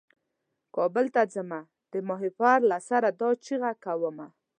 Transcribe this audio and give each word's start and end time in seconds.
کابل 0.75 1.05
ته 1.15 1.21
ځمه 1.33 1.59
د 1.91 1.93
ماهیپر 2.07 2.57
له 2.71 2.77
سره 2.89 3.07
دا 3.19 3.29
چیغه 3.45 3.71
کومه. 3.83 4.27